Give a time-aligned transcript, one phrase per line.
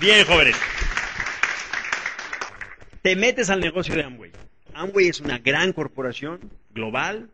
[0.00, 0.56] Bien, jóvenes.
[3.02, 4.32] Te metes al negocio de Amway.
[4.74, 6.40] Amway es una gran corporación
[6.74, 7.28] global,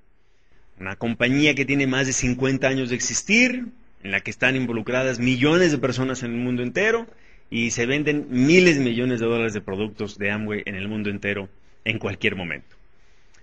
[0.79, 3.69] una compañía que tiene más de 50 años de existir,
[4.03, 7.07] en la que están involucradas millones de personas en el mundo entero
[7.49, 11.09] y se venden miles de millones de dólares de productos de Amway en el mundo
[11.09, 11.49] entero
[11.85, 12.77] en cualquier momento.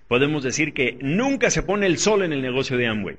[0.07, 3.18] Podemos decir que nunca se pone el sol en el negocio de Amway.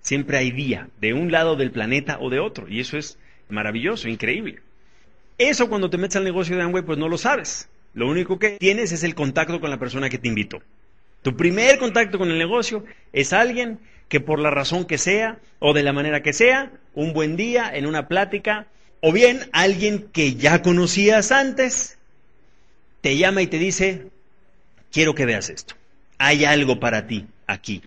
[0.00, 4.08] Siempre hay día, de un lado del planeta o de otro, y eso es maravilloso,
[4.08, 4.60] increíble.
[5.40, 7.70] Eso cuando te metes al negocio de Amway, pues no lo sabes.
[7.94, 10.60] Lo único que tienes es el contacto con la persona que te invitó.
[11.22, 13.78] Tu primer contacto con el negocio es alguien
[14.10, 17.70] que por la razón que sea o de la manera que sea, un buen día
[17.74, 18.66] en una plática,
[19.00, 21.96] o bien alguien que ya conocías antes,
[23.00, 24.08] te llama y te dice,
[24.92, 25.74] quiero que veas esto.
[26.18, 27.80] Hay algo para ti aquí.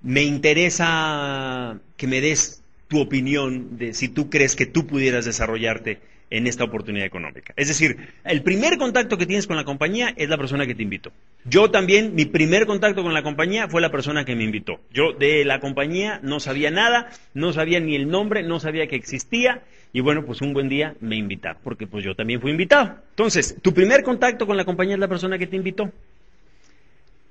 [0.00, 6.00] Me interesa que me des tu opinión de si tú crees que tú pudieras desarrollarte
[6.30, 7.52] en esta oportunidad económica.
[7.56, 10.82] Es decir, el primer contacto que tienes con la compañía es la persona que te
[10.82, 11.12] invitó.
[11.44, 14.80] Yo también, mi primer contacto con la compañía fue la persona que me invitó.
[14.92, 18.96] Yo de la compañía no sabía nada, no sabía ni el nombre, no sabía que
[18.96, 22.96] existía y bueno, pues un buen día me invitaron, porque pues yo también fui invitado.
[23.10, 25.90] Entonces, tu primer contacto con la compañía es la persona que te invitó.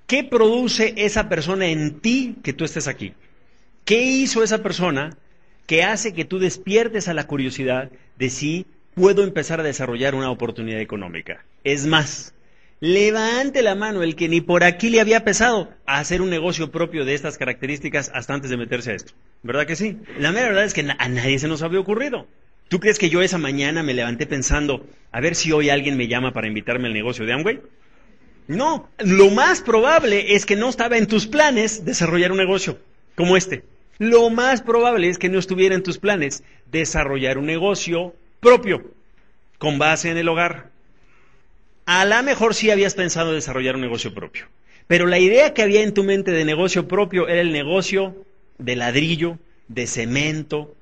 [0.08, 3.14] ¿Qué produce esa persona en ti que tú estés aquí?
[3.86, 5.16] ¿Qué hizo esa persona
[5.68, 10.32] que hace que tú despiertes a la curiosidad de si puedo empezar a desarrollar una
[10.32, 11.44] oportunidad económica?
[11.64, 12.34] Es más,
[12.80, 16.72] levante la mano el que ni por aquí le había pesado a hacer un negocio
[16.72, 19.14] propio de estas características hasta antes de meterse a esto.
[19.44, 19.98] ¿Verdad que sí?
[20.17, 22.28] La mera verdad es que a nadie se nos había ocurrido.
[22.67, 26.08] ¿Tú crees que yo esa mañana me levanté pensando, a ver si hoy alguien me
[26.08, 27.62] llama para invitarme al negocio de Amway?
[28.48, 32.80] No, lo más probable es que no estaba en tus planes desarrollar un negocio
[33.16, 33.64] como este.
[33.98, 38.84] Lo más probable es que no estuviera en tus planes desarrollar un negocio propio,
[39.58, 40.70] con base en el hogar.
[41.86, 44.48] A lo mejor sí habías pensado desarrollar un negocio propio,
[44.88, 48.16] pero la idea que había en tu mente de negocio propio era el negocio
[48.58, 50.76] de ladrillo, de cemento,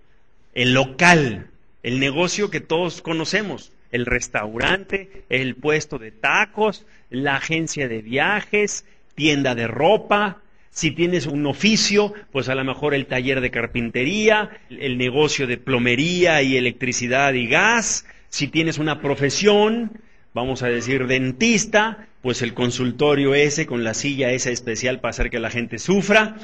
[0.53, 1.50] el local,
[1.84, 8.85] el negocio que todos conocemos, el restaurante, el puesto de tacos, la agencia de viajes,
[9.16, 10.41] tienda de ropa,
[10.77, 15.57] si tienes un oficio, pues a lo mejor el taller de carpintería, el negocio de
[15.57, 18.05] plomería y electricidad y gas.
[18.29, 19.99] Si tienes una profesión,
[20.35, 25.31] vamos a decir dentista, pues el consultorio ese con la silla esa especial para hacer
[25.31, 26.35] que la gente sufra.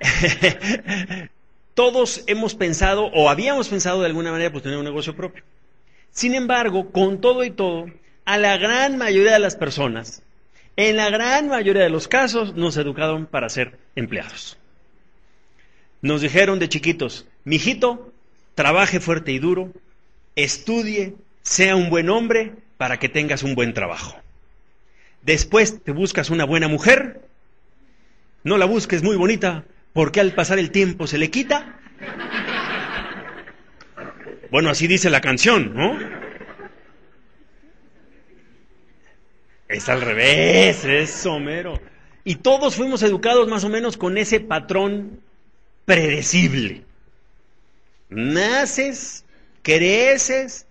[1.74, 5.42] Todos hemos pensado o habíamos pensado de alguna manera pues tener un negocio propio.
[6.12, 7.86] Sin embargo, con todo y todo,
[8.24, 10.22] a la gran mayoría de las personas,
[10.88, 14.58] en la gran mayoría de los casos, nos educaron para ser empleados.
[16.00, 18.12] Nos dijeron de chiquitos, mijito,
[18.54, 19.72] trabaje fuerte y duro,
[20.34, 24.16] estudie, sea un buen hombre para que tengas un buen trabajo.
[25.22, 27.20] Después te buscas una buena mujer,
[28.42, 31.78] no la busques muy bonita, porque al pasar el tiempo se le quita.
[34.50, 35.96] Bueno, así dice la canción, ¿no?
[39.72, 41.80] Es al revés, es somero.
[42.24, 45.20] Y todos fuimos educados más o menos con ese patrón
[45.86, 46.82] predecible.
[48.10, 49.24] Naces,
[49.62, 50.66] creces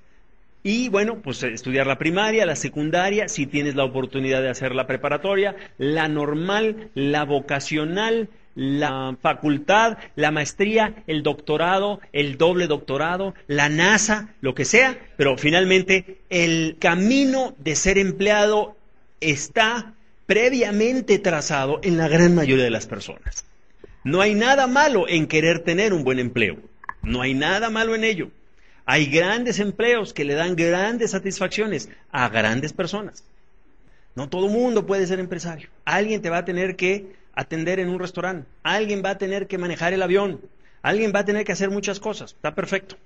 [0.61, 4.85] y bueno, pues estudiar la primaria, la secundaria, si tienes la oportunidad de hacer la
[4.85, 13.67] preparatoria, la normal, la vocacional, la facultad, la maestría, el doctorado, el doble doctorado, la
[13.67, 18.75] NASA, lo que sea, pero finalmente el camino de ser empleado
[19.21, 19.93] está
[20.25, 23.45] previamente trazado en la gran mayoría de las personas.
[24.03, 26.57] No hay nada malo en querer tener un buen empleo,
[27.03, 28.31] no hay nada malo en ello.
[28.85, 33.23] Hay grandes empleos que le dan grandes satisfacciones a grandes personas.
[34.15, 35.69] No todo mundo puede ser empresario.
[35.85, 39.57] Alguien te va a tener que atender en un restaurante, alguien va a tener que
[39.57, 40.41] manejar el avión,
[40.81, 42.33] alguien va a tener que hacer muchas cosas.
[42.33, 42.97] Está perfecto.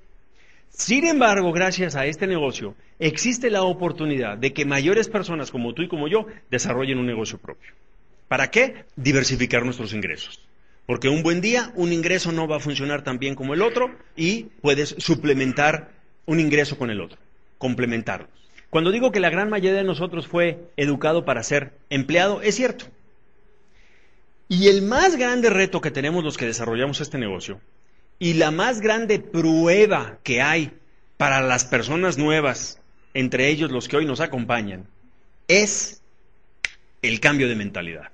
[0.77, 5.83] Sin embargo, gracias a este negocio, existe la oportunidad de que mayores personas como tú
[5.83, 7.71] y como yo desarrollen un negocio propio.
[8.27, 8.83] ¿Para qué?
[8.97, 10.41] Diversificar nuestros ingresos.
[10.85, 13.89] Porque un buen día un ingreso no va a funcionar tan bien como el otro
[14.17, 15.91] y puedes suplementar
[16.25, 17.17] un ingreso con el otro,
[17.57, 18.29] complementarlos.
[18.69, 22.83] Cuando digo que la gran mayoría de nosotros fue educado para ser empleado, es cierto.
[24.49, 27.61] Y el más grande reto que tenemos los que desarrollamos este negocio
[28.19, 30.71] y la más grande prueba que hay
[31.17, 32.79] para las personas nuevas,
[33.13, 34.87] entre ellos los que hoy nos acompañan,
[35.47, 36.01] es
[37.01, 38.09] el cambio de mentalidad.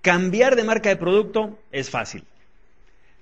[0.00, 2.24] Cambiar de marca de producto es fácil.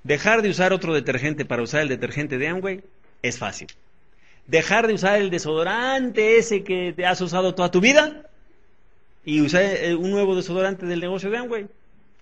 [0.02, 2.82] Dejar de usar otro detergente para usar el detergente de Amway
[3.22, 3.68] es fácil.
[4.46, 8.28] dejar de usar el desodorante ese que te has usado toda tu vida
[9.24, 11.68] y usar eh, un nuevo desodorante del negocio de Amway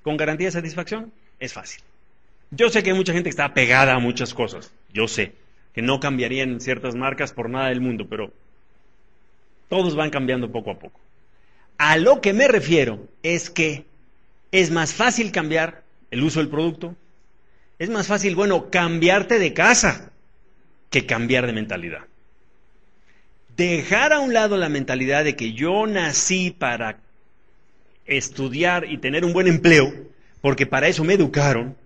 [0.03, 1.13] con garantía de satisfacción.
[1.39, 1.81] Es fácil.
[2.51, 4.73] Yo sé que hay mucha gente que está pegada a muchas cosas.
[4.93, 5.33] Yo sé
[5.75, 8.33] que no cambiarían ciertas marcas por nada del mundo, pero
[9.69, 11.01] todos van cambiando poco a poco.
[11.77, 13.85] A lo que me refiero es que
[14.51, 16.97] es más fácil cambiar el uso del producto,
[17.79, 20.11] es más fácil, bueno, cambiarte de casa
[20.91, 22.07] que cambiar de mentalidad.
[23.57, 26.99] Dejar a un lado la mentalidad de que yo nací para
[28.07, 29.93] estudiar y tener un buen empleo,
[30.41, 31.77] porque para eso me educaron,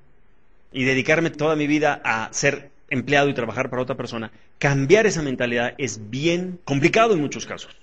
[0.73, 5.23] y dedicarme toda mi vida a ser empleado y trabajar para otra persona, cambiar esa
[5.23, 7.77] mentalidad es bien complicado en muchos casos.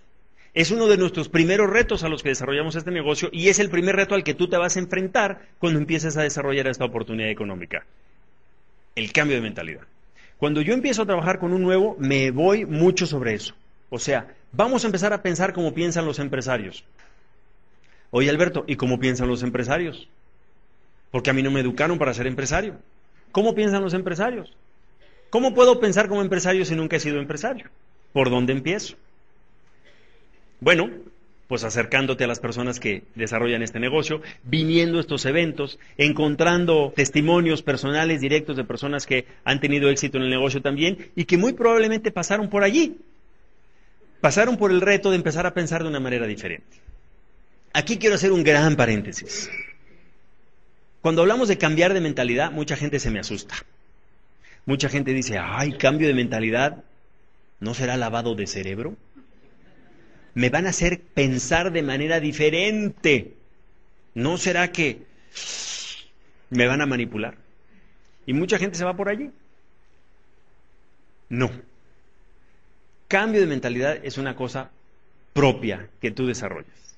[0.54, 3.70] Es uno de nuestros primeros retos a los que desarrollamos este negocio y es el
[3.70, 7.30] primer reto al que tú te vas a enfrentar cuando empieces a desarrollar esta oportunidad
[7.30, 7.86] económica.
[8.96, 9.82] El cambio de mentalidad.
[10.38, 13.56] Cuando yo empiezo a trabajar con un nuevo, me voy mucho sobre eso.
[13.90, 16.84] O sea, vamos a empezar a pensar como piensan los empresarios.
[18.12, 20.08] Oye, Alberto, ¿y cómo piensan los empresarios?
[21.12, 22.76] Porque a mí no me educaron para ser empresario.
[23.32, 24.54] ¿Cómo piensan los empresarios?
[25.30, 27.70] ¿Cómo puedo pensar como empresario si nunca he sido empresario?
[28.14, 28.96] ¿Por dónde empiezo?
[30.60, 30.90] Bueno,
[31.48, 37.64] pues acercándote a las personas que desarrollan este negocio, viniendo a estos eventos, encontrando testimonios
[37.64, 41.54] personales directos de personas que han tenido éxito en el negocio también y que muy
[41.54, 42.98] probablemente pasaron por allí.
[44.22, 46.78] Pasaron por el reto de empezar a pensar de una manera diferente.
[47.74, 49.50] Aquí quiero hacer un gran paréntesis.
[51.02, 53.56] Cuando hablamos de cambiar de mentalidad, mucha gente se me asusta.
[54.66, 56.84] Mucha gente dice, ay, cambio de mentalidad,
[57.60, 58.98] ¿no será lavado de cerebro?
[60.34, 63.34] me van a hacer pensar de manera diferente.
[64.14, 65.04] ¿No será que
[66.50, 67.36] me van a manipular?
[68.26, 69.32] Y mucha gente se va por allí.
[71.30, 71.52] No.
[73.08, 74.72] Cambio de mentalidad es una cosa
[75.34, 76.96] propia que tú desarrollas.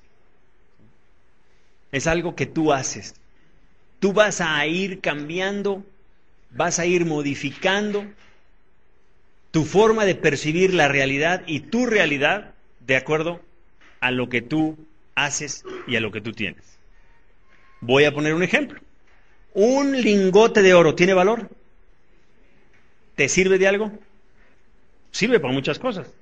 [1.90, 3.14] Es algo que tú haces.
[4.02, 5.86] Tú vas a ir cambiando,
[6.50, 8.04] vas a ir modificando
[9.52, 13.40] tu forma de percibir la realidad y tu realidad de acuerdo
[14.00, 14.76] a lo que tú
[15.14, 16.80] haces y a lo que tú tienes.
[17.80, 18.80] Voy a poner un ejemplo.
[19.54, 21.48] ¿Un lingote de oro tiene valor?
[23.14, 23.92] ¿Te sirve de algo?
[25.12, 26.12] Sirve para muchas cosas.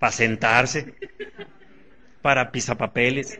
[0.00, 0.94] Para sentarse,
[2.22, 3.38] para pisapapeles,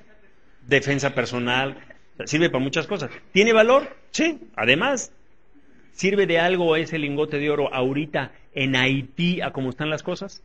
[0.65, 1.88] defensa personal,
[2.27, 3.11] sirve para muchas cosas.
[3.33, 3.97] ¿Tiene valor?
[4.11, 4.39] Sí.
[4.57, 5.13] Además,
[5.93, 10.43] ¿sirve de algo ese lingote de oro ahorita en Haití a cómo están las cosas?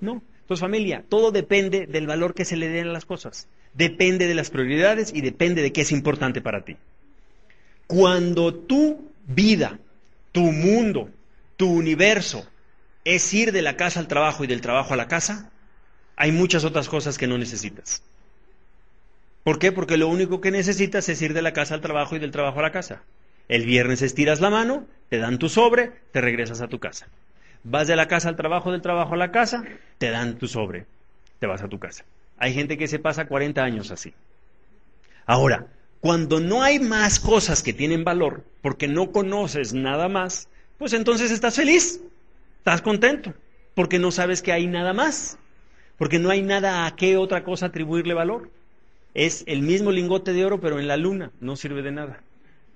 [0.00, 0.22] No.
[0.40, 3.48] Entonces, familia, todo depende del valor que se le den a las cosas.
[3.72, 6.76] Depende de las prioridades y depende de qué es importante para ti.
[7.86, 9.78] Cuando tu vida,
[10.32, 11.10] tu mundo,
[11.56, 12.46] tu universo
[13.04, 15.50] es ir de la casa al trabajo y del trabajo a la casa,
[16.16, 18.02] hay muchas otras cosas que no necesitas.
[19.44, 19.72] ¿Por qué?
[19.72, 22.58] Porque lo único que necesitas es ir de la casa al trabajo y del trabajo
[22.58, 23.02] a la casa.
[23.46, 27.08] El viernes estiras la mano, te dan tu sobre, te regresas a tu casa.
[27.62, 29.62] Vas de la casa al trabajo, del trabajo a la casa,
[29.98, 30.86] te dan tu sobre,
[31.38, 32.04] te vas a tu casa.
[32.38, 34.14] Hay gente que se pasa 40 años así.
[35.26, 35.66] Ahora,
[36.00, 40.48] cuando no hay más cosas que tienen valor, porque no conoces nada más,
[40.78, 42.00] pues entonces estás feliz,
[42.58, 43.34] estás contento,
[43.74, 45.38] porque no sabes que hay nada más,
[45.98, 48.50] porque no hay nada a qué otra cosa atribuirle valor.
[49.14, 52.20] Es el mismo lingote de oro, pero en la luna, no sirve de nada.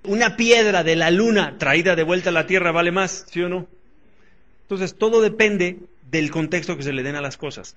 [0.04, 3.48] Una piedra de la luna traída de vuelta a la tierra vale más, ¿sí o
[3.48, 3.66] no?
[4.62, 5.78] Entonces, todo depende
[6.10, 7.76] del contexto que se le den a las cosas.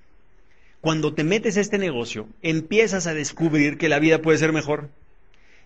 [0.81, 4.89] Cuando te metes a este negocio, empiezas a descubrir que la vida puede ser mejor.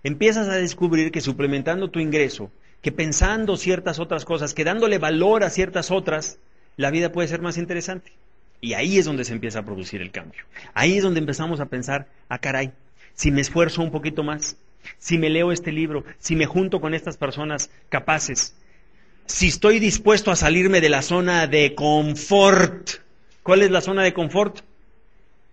[0.03, 5.43] Empiezas a descubrir que suplementando tu ingreso, que pensando ciertas otras cosas, que dándole valor
[5.43, 6.37] a ciertas otras,
[6.77, 8.11] la vida puede ser más interesante.
[8.61, 10.43] Y ahí es donde se empieza a producir el cambio.
[10.73, 12.71] Ahí es donde empezamos a pensar, ah, caray,
[13.15, 14.57] si me esfuerzo un poquito más,
[15.00, 18.55] si me leo este libro, si me junto con estas personas capaces,
[19.25, 22.89] si estoy dispuesto a salirme de la zona de confort.
[23.41, 24.60] ¿Cuál es la zona de confort?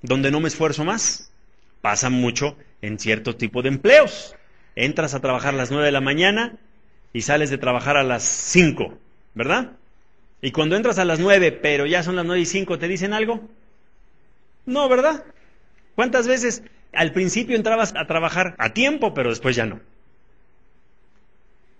[0.02, 1.32] Donde no me esfuerzo más.
[1.80, 4.36] Pasa mucho en cierto tipo de empleos.
[4.76, 6.58] Entras a trabajar a las nueve de la mañana
[7.12, 8.98] y sales de trabajar a las cinco,
[9.34, 9.72] ¿verdad?
[10.40, 13.12] Y cuando entras a las nueve, pero ya son las nueve y cinco, ¿te dicen
[13.12, 13.48] algo?
[14.66, 15.24] No, ¿verdad?
[15.94, 19.80] ¿Cuántas veces al principio entrabas a trabajar a tiempo, pero después ya no?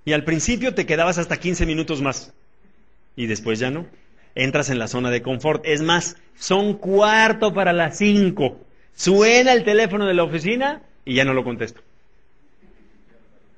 [0.05, 2.33] Y al principio te quedabas hasta 15 minutos más.
[3.15, 3.87] Y después ya no.
[4.35, 5.65] Entras en la zona de confort.
[5.65, 8.59] Es más, son cuarto para las 5.
[8.95, 11.83] Suena el teléfono de la oficina y ya no lo contesto.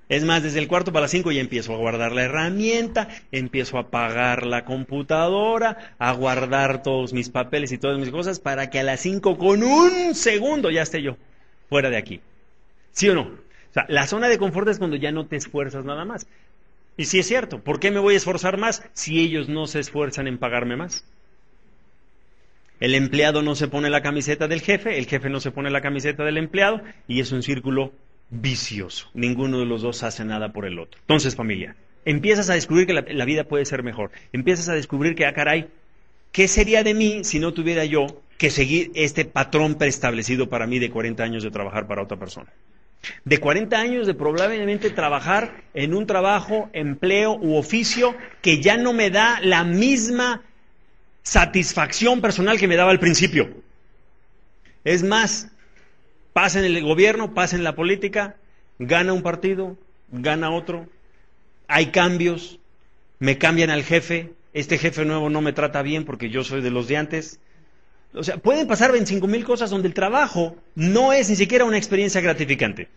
[0.08, 3.78] Es más, desde el cuarto para las cinco ya empiezo a guardar la herramienta, empiezo
[3.78, 8.80] a apagar la computadora, a guardar todos mis papeles y todas mis cosas para que
[8.80, 11.16] a las cinco con un segundo ya esté yo
[11.74, 12.20] fuera de aquí.
[12.92, 13.22] ¿Sí o no?
[13.22, 16.28] O sea, la zona de confort es cuando ya no te esfuerzas nada más.
[16.96, 19.80] Y sí es cierto, ¿por qué me voy a esforzar más si ellos no se
[19.80, 21.04] esfuerzan en pagarme más?
[22.78, 25.80] El empleado no se pone la camiseta del jefe, el jefe no se pone la
[25.80, 27.92] camiseta del empleado y es un círculo
[28.30, 29.10] vicioso.
[29.12, 31.00] Ninguno de los dos hace nada por el otro.
[31.00, 34.12] Entonces, familia, empiezas a descubrir que la, vida puede ser mejor.
[34.32, 35.66] Empiezas a descubrir que, ah, caray,
[36.30, 40.78] ¿qué sería de mí si no tuviera yo que seguir este patrón preestablecido para mí
[40.78, 42.52] de 40 años de trabajar para otra persona?
[43.24, 48.92] De 40 años de probablemente trabajar en un trabajo, empleo u oficio que ya no
[48.92, 50.42] me da la misma
[51.22, 53.50] satisfacción personal que me daba al principio.
[54.84, 55.50] Es más,
[56.32, 58.36] pasa en el gobierno, pasa en la política,
[58.78, 59.76] gana un partido,
[60.10, 60.86] gana otro,
[61.68, 62.58] hay cambios,
[63.18, 66.70] me cambian al jefe, este jefe nuevo no me trata bien porque yo soy de
[66.70, 67.40] los de antes.
[68.14, 71.78] O sea, pueden pasar 25 mil cosas donde el trabajo no es ni siquiera una
[71.78, 72.88] experiencia gratificante.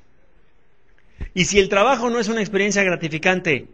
[1.33, 3.67] Y si el trabajo no es una experiencia gratificante,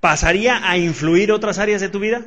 [0.00, 2.26] ¿pasaría a influir otras áreas de tu vida?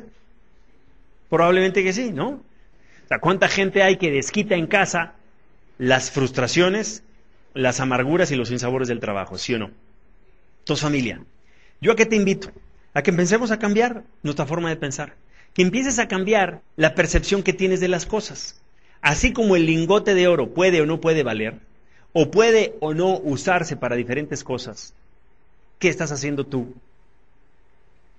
[1.30, 2.28] Probablemente que sí, ¿no?
[2.28, 5.14] O sea, ¿cuánta gente hay que desquita en casa
[5.78, 7.02] las frustraciones,
[7.54, 9.70] las amarguras y los insabores del trabajo, ¿sí o no?
[10.60, 11.22] Entonces, familia,
[11.80, 12.50] ¿yo a qué te invito?
[12.94, 15.14] A que empecemos a cambiar nuestra forma de pensar,
[15.54, 18.60] que empieces a cambiar la percepción que tienes de las cosas.
[19.00, 21.58] Así como el lingote de oro puede o no puede valer,
[22.12, 24.94] o puede o no usarse para diferentes cosas,
[25.78, 26.74] ¿qué estás haciendo tú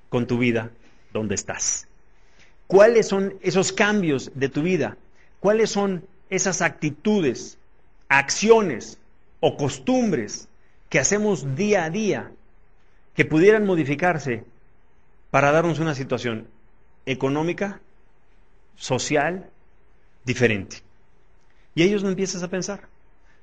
[0.10, 0.72] con tu vida
[1.14, 1.88] donde estás?
[2.68, 4.98] ¿Cuáles son esos cambios de tu vida?
[5.40, 7.58] ¿Cuáles son esas actitudes,
[8.10, 8.98] acciones
[9.40, 10.48] o costumbres
[10.90, 12.32] que hacemos día a día
[13.16, 14.44] que pudieran modificarse
[15.32, 16.48] para darnos una situación
[17.06, 17.82] económica,
[18.76, 19.50] social,
[20.26, 20.78] diferente?
[21.76, 22.88] Y ellos no empiezas a pensar.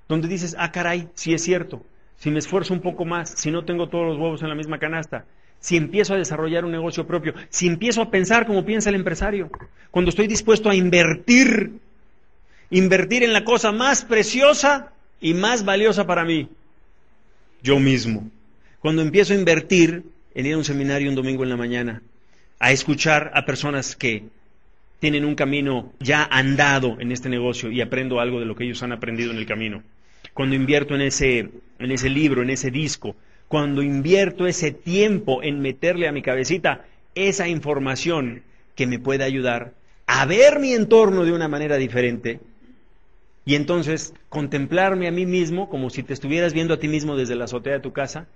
[0.09, 1.83] Donde dices, ah, caray, si es cierto,
[2.17, 4.79] si me esfuerzo un poco más, si no tengo todos los huevos en la misma
[4.79, 5.25] canasta,
[5.61, 9.51] si empiezo a desarrollar un negocio propio, si empiezo a pensar como piensa el empresario,
[9.91, 11.79] cuando estoy dispuesto a invertir,
[12.71, 16.49] invertir en la cosa más preciosa y más valiosa para mí,
[17.63, 18.31] yo mismo.
[18.81, 22.03] Cuando empiezo a invertir en ir a un seminario un domingo en la mañana,
[22.61, 24.23] a escuchar a personas que
[25.01, 28.83] tienen un camino ya andado en este negocio y aprendo algo de lo que ellos
[28.83, 29.83] han aprendido en el camino.
[30.35, 31.49] Cuando invierto en ese,
[31.79, 33.17] en ese libro, en ese disco,
[33.49, 38.43] cuando invierto ese tiempo en meterle a mi cabecita esa información
[38.77, 39.73] que me puede ayudar
[40.07, 42.41] a ver mi entorno de una manera diferente
[43.47, 47.37] y entonces contemplarme a mí mismo como si te estuvieras viendo a ti mismo desde
[47.37, 48.27] la azotea de tu casa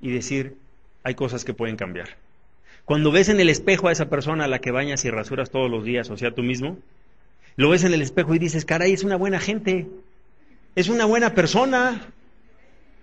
[0.00, 0.56] y decir,
[1.02, 2.10] hay cosas que pueden cambiar.
[2.84, 5.70] Cuando ves en el espejo a esa persona a la que bañas y rasuras todos
[5.70, 6.78] los días, o sea, tú mismo,
[7.56, 9.86] lo ves en el espejo y dices, caray, es una buena gente,
[10.74, 12.12] es una buena persona,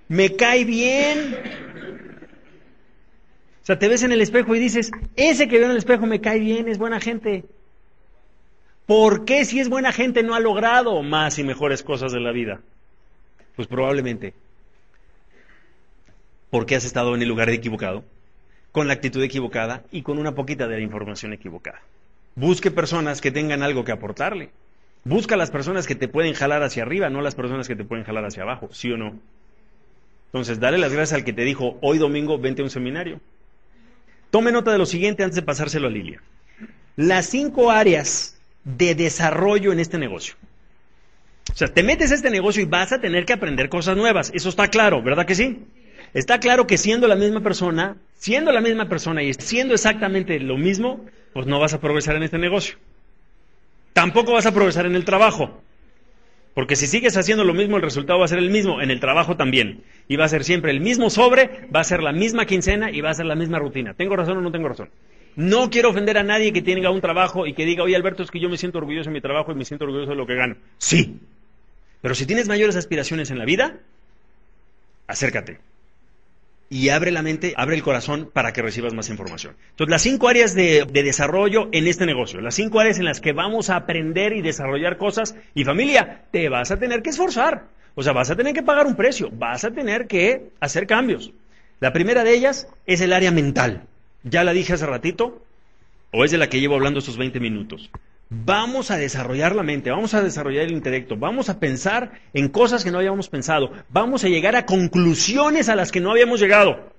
[0.08, 1.36] me cae bien.
[3.64, 6.06] O sea, te ves en el espejo y dices, ese que veo en el espejo
[6.06, 7.46] me cae bien, es buena gente.
[8.86, 12.32] ¿Por qué si es buena gente no ha logrado más y mejores cosas de la
[12.32, 12.62] vida?
[13.56, 14.34] Pues probablemente
[16.52, 18.04] porque has estado en el lugar equivocado,
[18.72, 21.82] con la actitud equivocada y con una poquita de la información equivocada.
[22.36, 24.52] Busque personas que tengan algo que aportarle.
[25.04, 28.06] Busca las personas que te pueden jalar hacia arriba, no las personas que te pueden
[28.06, 29.20] jalar hacia abajo, ¿sí o no?
[30.28, 33.20] Entonces, dale las gracias al que te dijo, hoy domingo vente a un seminario.
[34.30, 36.22] Tome nota de lo siguiente antes de pasárselo a Lilia.
[36.96, 40.36] Las cinco áreas de desarrollo en este negocio.
[41.52, 44.32] O sea, te metes a este negocio y vas a tener que aprender cosas nuevas.
[44.34, 45.66] Eso está claro, ¿verdad que sí?
[46.14, 50.58] Está claro que siendo la misma persona, siendo la misma persona y siendo exactamente lo
[50.58, 52.76] mismo, pues no vas a progresar en este negocio.
[53.94, 55.62] Tampoco vas a progresar en el trabajo.
[56.54, 59.00] Porque si sigues haciendo lo mismo, el resultado va a ser el mismo, en el
[59.00, 59.84] trabajo también.
[60.10, 63.00] Y va a ser siempre el mismo sobre, va a ser la misma quincena y
[63.00, 63.94] va a ser la misma rutina.
[63.94, 64.90] ¿Tengo razón o no tengo razón?
[65.38, 68.32] No quiero ofender a nadie que tenga un trabajo y que diga, oye Alberto, es
[68.32, 70.36] que yo me siento orgulloso de mi trabajo y me siento orgulloso de lo que
[70.36, 70.58] gano.
[70.78, 71.22] Sí.
[72.02, 73.80] Pero si tienes mayores aspiraciones en la vida,
[75.08, 75.71] acércate
[76.72, 79.58] y abre la mente, abre el corazón para que recibas más información.
[79.72, 83.34] Entonces, las cinco áreas de, desarrollo en este negocio, las cinco áreas en las que
[83.34, 87.66] vamos a aprender y desarrollar cosas, y familia, te vas a tener que esforzar.
[87.94, 91.34] O sea, vas a tener que pagar un precio, vas a tener que hacer cambios.
[91.82, 93.84] La primera de ellas es el área mental.
[94.24, 95.44] Ya la dije hace ratito,
[96.14, 97.92] o es de la que llevo hablando estos 20 minutos.
[98.34, 102.82] Vamos a desarrollar la mente, vamos a desarrollar el intelecto, vamos a pensar en cosas
[102.82, 106.94] que no habíamos pensado, vamos a llegar a conclusiones a las que no habíamos llegado.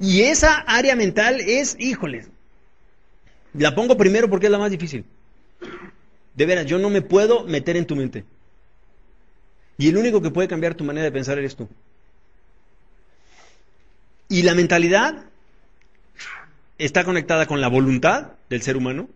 [0.00, 2.26] Y esa área mental es, híjole,
[3.54, 5.04] la pongo primero porque es la más difícil.
[6.34, 8.24] De veras, yo no me puedo meter en tu mente.
[9.78, 11.68] Y el único que puede cambiar tu manera de pensar eres tú.
[14.28, 15.24] Y la mentalidad
[16.78, 19.08] está conectada con la voluntad del ser humano,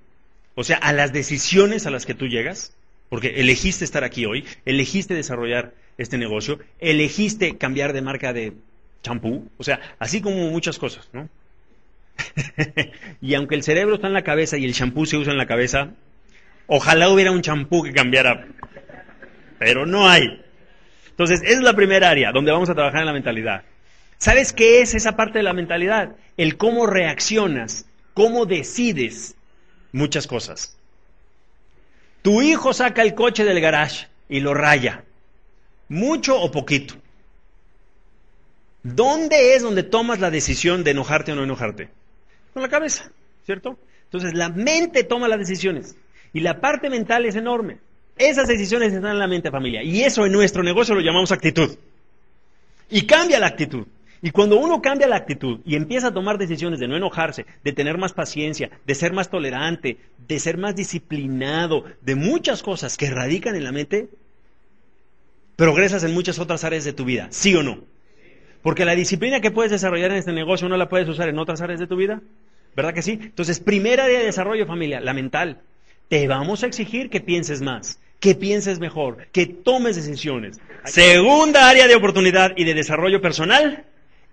[0.56, 2.74] o sea, a las decisiones a las que tú llegas,
[3.10, 8.54] porque elegiste estar aquí hoy, elegiste desarrollar este negocio, elegiste cambiar de marca de
[9.02, 11.28] champú, o sea, así como muchas cosas, ¿no?
[13.20, 15.46] y aunque el cerebro está en la cabeza y el champú se usa en la
[15.46, 15.90] cabeza,
[16.66, 18.46] ojalá hubiera un champú que cambiara,
[19.58, 20.42] pero no hay.
[21.10, 23.62] Entonces, esa es la primera área donde vamos a trabajar en la mentalidad.
[24.16, 26.16] ¿Sabes qué es esa parte de la mentalidad?
[26.38, 29.36] El cómo reaccionas, cómo decides
[29.96, 30.76] muchas cosas.
[32.22, 35.04] Tu hijo saca el coche del garage y lo raya,
[35.88, 36.94] mucho o poquito.
[38.82, 41.88] ¿Dónde es donde tomas la decisión de enojarte o no enojarte?
[42.52, 43.10] Con la cabeza,
[43.44, 43.78] ¿cierto?
[44.04, 45.96] Entonces la mente toma las decisiones
[46.32, 47.78] y la parte mental es enorme.
[48.18, 51.76] Esas decisiones están en la mente familia y eso en nuestro negocio lo llamamos actitud.
[52.90, 53.86] Y cambia la actitud.
[54.26, 57.72] Y cuando uno cambia la actitud y empieza a tomar decisiones de no enojarse, de
[57.72, 63.08] tener más paciencia, de ser más tolerante, de ser más disciplinado, de muchas cosas que
[63.08, 64.08] radican en la mente,
[65.54, 67.84] progresas en muchas otras áreas de tu vida, ¿sí o no?
[68.62, 71.60] Porque la disciplina que puedes desarrollar en este negocio no la puedes usar en otras
[71.60, 72.20] áreas de tu vida,
[72.74, 73.20] ¿verdad que sí?
[73.22, 75.60] Entonces, primera área de desarrollo familia, la mental.
[76.08, 80.58] Te vamos a exigir que pienses más, que pienses mejor, que tomes decisiones.
[80.84, 83.84] Segunda área de oportunidad y de desarrollo personal,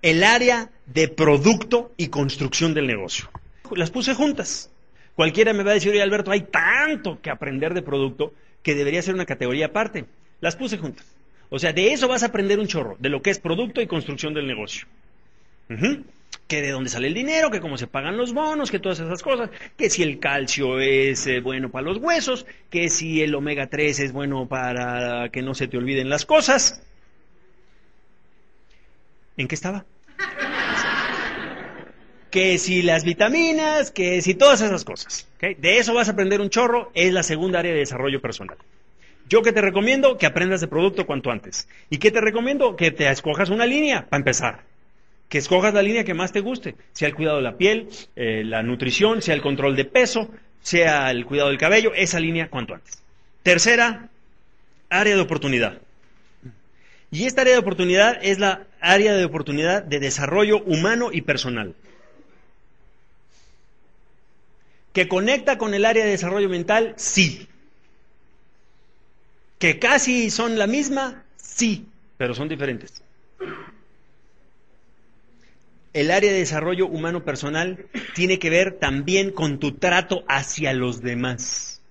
[0.03, 3.31] el área de producto y construcción del negocio.
[3.71, 4.69] Las puse juntas.
[5.15, 9.01] Cualquiera me va a decir, oye Alberto, hay tanto que aprender de producto que debería
[9.01, 10.05] ser una categoría aparte.
[10.41, 11.05] Las puse juntas.
[11.49, 13.87] O sea, de eso vas a aprender un chorro, de lo que es producto y
[13.87, 14.87] construcción del negocio.
[16.47, 19.23] Que de dónde sale el dinero, que cómo se pagan los bonos, que todas esas
[19.23, 23.67] cosas, que si el calcio es eh, bueno para los huesos, que si el omega
[23.67, 26.83] 3 es bueno para que no se te olviden las cosas.
[29.37, 29.85] ¿En qué estaba?
[32.33, 35.29] Que si las vitaminas, que si todas esas cosas.
[35.39, 38.57] De eso vas a aprender un chorro, es la segunda área de desarrollo personal.
[39.29, 41.67] Yo que te recomiendo que aprendas de producto cuanto antes.
[41.91, 42.75] ¿Y qué te recomiendo?
[42.75, 44.63] Que te escojas una línea para empezar.
[45.29, 48.41] Que escojas la línea que más te guste, sea el cuidado de la piel, eh,
[48.43, 50.27] la nutrición, sea el control de peso,
[50.59, 53.03] sea el cuidado del cabello, esa línea cuanto antes.
[53.43, 54.09] Tercera,
[54.89, 55.77] área de oportunidad.
[57.11, 61.75] Y esta área de oportunidad es la área de oportunidad de desarrollo humano y personal.
[64.93, 66.93] ¿Que conecta con el área de desarrollo mental?
[66.97, 67.47] Sí.
[69.57, 71.23] ¿Que casi son la misma?
[71.35, 73.01] Sí, pero son diferentes.
[75.93, 81.01] El área de desarrollo humano personal tiene que ver también con tu trato hacia los
[81.01, 81.81] demás.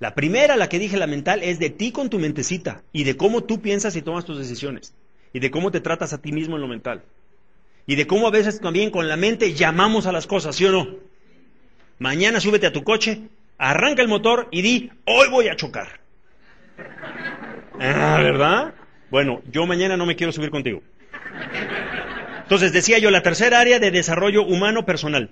[0.00, 3.16] La primera, la que dije, la mental, es de ti con tu mentecita y de
[3.16, 4.94] cómo tú piensas y tomas tus decisiones
[5.32, 7.02] y de cómo te tratas a ti mismo en lo mental
[7.86, 10.70] y de cómo a veces también con la mente llamamos a las cosas, ¿sí o
[10.70, 10.96] no?
[11.98, 13.22] Mañana súbete a tu coche,
[13.58, 16.00] arranca el motor y di, hoy voy a chocar.
[17.80, 18.74] Ah, ¿verdad?
[19.10, 20.82] Bueno, yo mañana no me quiero subir contigo.
[22.42, 25.30] Entonces decía yo, la tercera área de desarrollo humano personal.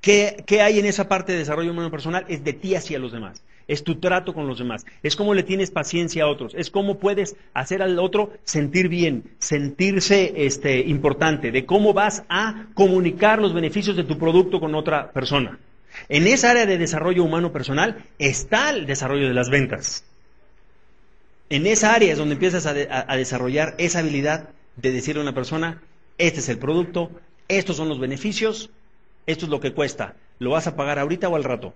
[0.00, 2.24] ¿Qué, hay en esa parte de desarrollo humano personal?
[2.28, 3.42] Es de ti hacia los demás.
[3.68, 4.84] Es tu trato con los demás.
[5.02, 6.54] Es cómo le tienes paciencia a otros.
[6.54, 11.50] Es cómo puedes hacer al otro sentir bien, sentirse este, importante.
[11.50, 15.58] De cómo vas a comunicar los beneficios de tu producto con otra persona.
[16.08, 20.04] En esa área de desarrollo humano personal está el desarrollo de las ventas.
[21.50, 25.34] En esa área es donde empiezas a, a desarrollar esa habilidad de decirle a una
[25.34, 25.82] persona,
[26.16, 27.10] este es el producto,
[27.48, 28.70] estos son los beneficios,
[29.26, 30.16] esto es lo que cuesta.
[30.38, 31.74] ¿Lo vas a pagar ahorita o al rato?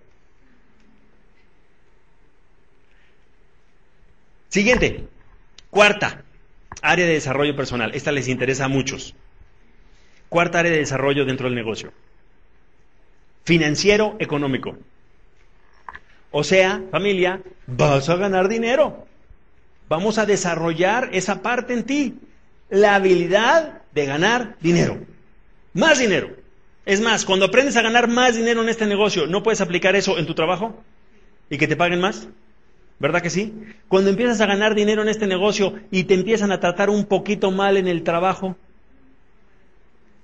[4.49, 5.05] Siguiente,
[5.71, 6.25] cuarta,
[6.83, 7.95] área de desarrollo personal.
[7.95, 9.15] Esta les interesa a muchos.
[10.29, 11.93] Cuarta área de desarrollo dentro del negocio.
[13.45, 14.77] Financiero económico.
[16.31, 19.07] O sea, familia, vas a ganar dinero.
[19.89, 22.15] Vamos a desarrollar esa parte en ti.
[22.69, 24.99] La habilidad de ganar dinero.
[25.73, 26.37] Más dinero.
[26.85, 30.19] Es más, cuando aprendes a ganar más dinero en este negocio, ¿no puedes aplicar eso
[30.19, 30.83] en tu trabajo?
[31.51, 32.29] ¿Y que te paguen más?
[32.99, 33.53] ¿Verdad que sí?
[33.89, 37.51] Cuando empiezas a ganar dinero en este negocio y te empiezan a tratar un poquito
[37.51, 38.57] mal en el trabajo,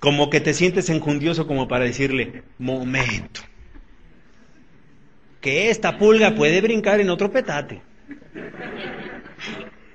[0.00, 3.42] como que te sientes enjundioso como para decirle, momento.
[5.40, 7.82] que esta pulga puede brincar en otro petate.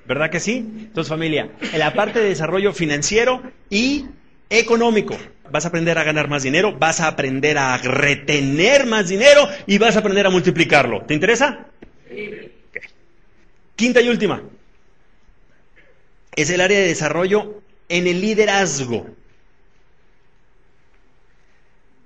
[0.05, 0.57] ¿Verdad que sí?
[0.57, 4.05] Entonces, familia, en la parte de desarrollo financiero y
[4.49, 5.17] económico,
[5.51, 9.77] vas a aprender a ganar más dinero, vas a aprender a retener más dinero y
[9.77, 11.03] vas a aprender a multiplicarlo.
[11.05, 11.67] ¿Te interesa?
[12.09, 12.56] Sí.
[13.77, 14.41] Quinta y última.
[16.35, 19.07] Es el área de desarrollo en el liderazgo.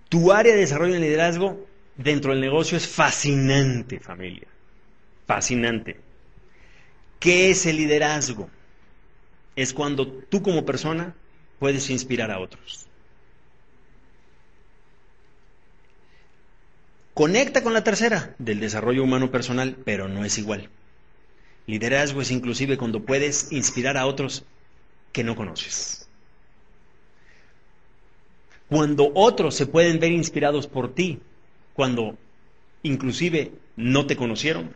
[0.10, 4.48] Tu área de desarrollo en el liderazgo dentro del negocio es fascinante, familia.
[5.26, 5.98] Fascinante.
[7.22, 8.50] ¿Qué es el liderazgo?
[9.56, 11.16] Es cuando tú como persona
[11.58, 12.86] puedes inspirar a otros.
[17.14, 20.70] Conecta con la tercera, del desarrollo humano personal, pero no es igual.
[21.68, 24.44] Liderazgo es inclusive cuando puedes inspirar a otros
[25.12, 26.08] que no conoces.
[28.68, 31.20] Cuando otros se pueden ver inspirados por ti,
[31.74, 32.18] cuando
[32.84, 34.74] inclusive no te conocieron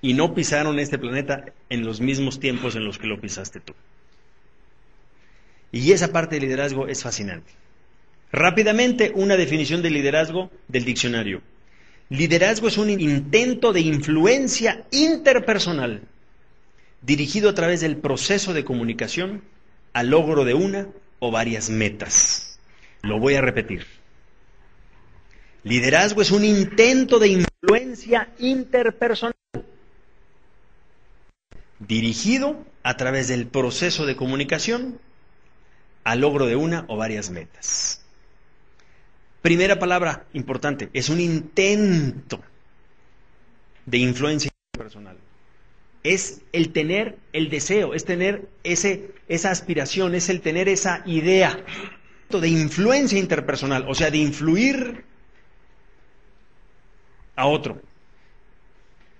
[0.00, 3.74] y no pisaron este planeta en los mismos tiempos en los que lo pisaste tú.
[5.72, 7.50] Y esa parte del liderazgo es fascinante.
[8.30, 11.42] Rápidamente, una definición de liderazgo del diccionario.
[12.10, 16.02] Liderazgo es un intento de influencia interpersonal
[17.00, 19.42] dirigido a través del proceso de comunicación
[19.92, 20.88] al logro de una
[21.18, 22.58] o varias metas.
[23.02, 23.86] Lo voy a repetir.
[25.62, 29.34] Liderazgo es un intento de influencia interpersonal
[31.78, 34.98] dirigido a través del proceso de comunicación
[36.04, 38.03] al logro de una o varias metas.
[39.44, 42.40] Primera palabra importante, es un intento
[43.84, 45.18] de influencia personal.
[46.02, 51.62] Es el tener el deseo, es tener ese, esa aspiración, es el tener esa idea
[52.30, 55.04] de influencia interpersonal, o sea, de influir
[57.36, 57.82] a otro,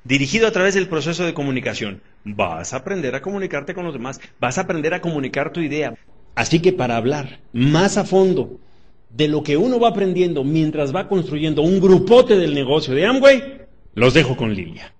[0.04, 2.00] dirigido a través del proceso de comunicación.
[2.24, 5.94] Vas a aprender a comunicarte con los demás, vas a aprender a comunicar tu idea.
[6.34, 8.58] Así que para hablar más a fondo
[9.10, 13.42] de lo que uno va aprendiendo mientras va construyendo un grupote del negocio de Amway,
[13.94, 14.92] los dejo con Lilia.